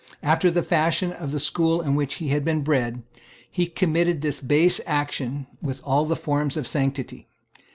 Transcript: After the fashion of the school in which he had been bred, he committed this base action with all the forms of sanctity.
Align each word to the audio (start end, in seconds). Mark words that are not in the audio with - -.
After 0.23 0.49
the 0.49 0.63
fashion 0.63 1.11
of 1.11 1.31
the 1.31 1.39
school 1.39 1.79
in 1.79 1.93
which 1.93 2.15
he 2.15 2.29
had 2.29 2.43
been 2.43 2.61
bred, 2.63 3.03
he 3.51 3.67
committed 3.67 4.21
this 4.23 4.39
base 4.39 4.81
action 4.87 5.45
with 5.61 5.79
all 5.83 6.05
the 6.05 6.15
forms 6.15 6.57
of 6.57 6.65
sanctity. 6.65 7.27